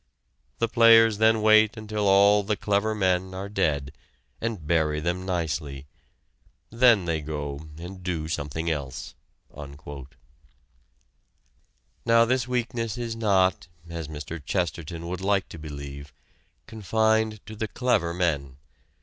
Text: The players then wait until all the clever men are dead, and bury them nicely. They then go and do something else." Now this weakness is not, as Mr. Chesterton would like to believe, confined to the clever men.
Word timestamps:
The 0.57 0.67
players 0.67 1.19
then 1.19 1.43
wait 1.43 1.77
until 1.77 2.07
all 2.07 2.41
the 2.41 2.57
clever 2.57 2.95
men 2.95 3.35
are 3.35 3.47
dead, 3.47 3.91
and 4.41 4.65
bury 4.65 4.99
them 4.99 5.27
nicely. 5.27 5.85
They 6.71 6.77
then 6.95 7.23
go 7.23 7.67
and 7.77 8.01
do 8.01 8.27
something 8.27 8.67
else." 8.67 9.13
Now 12.03 12.25
this 12.25 12.47
weakness 12.47 12.97
is 12.97 13.15
not, 13.15 13.67
as 13.89 14.07
Mr. 14.07 14.43
Chesterton 14.43 15.07
would 15.07 15.21
like 15.21 15.47
to 15.49 15.59
believe, 15.59 16.11
confined 16.65 17.39
to 17.45 17.55
the 17.55 17.67
clever 17.67 18.11
men. 18.11 18.57